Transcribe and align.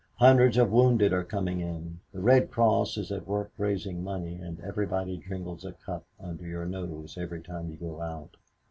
Hundreds 0.15 0.57
of 0.57 0.71
wounded 0.71 1.13
are 1.13 1.23
coming 1.23 1.59
in. 1.59 1.99
The 2.11 2.21
Red 2.21 2.49
Cross 2.49 2.97
is 2.97 3.11
at 3.11 3.27
work 3.27 3.51
raising 3.59 4.03
money, 4.03 4.33
and 4.33 4.57
somebody 4.59 5.17
jingles 5.19 5.63
a 5.63 5.73
cup 5.73 6.05
under 6.19 6.47
your 6.47 6.65
nose 6.65 7.19
every 7.19 7.39
time 7.43 7.69
you 7.69 7.75
go 7.77 8.01
out. 8.01 8.35